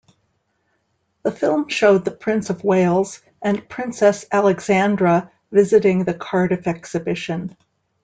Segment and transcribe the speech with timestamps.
[1.21, 7.55] The film showed the Prince of Wales and Princess Alexandra visiting the Cardiff Exhibition.